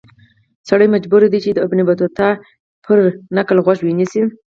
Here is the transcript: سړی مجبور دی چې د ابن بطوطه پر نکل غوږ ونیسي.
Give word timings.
سړی 0.69 0.87
مجبور 0.95 1.21
دی 1.33 1.39
چې 1.45 1.51
د 1.53 1.59
ابن 1.65 1.79
بطوطه 1.89 2.27
پر 2.85 2.97
نکل 3.37 3.57
غوږ 3.65 3.79
ونیسي. 3.83 4.21